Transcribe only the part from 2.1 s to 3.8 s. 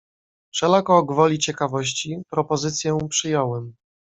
propozycję przyjąłem."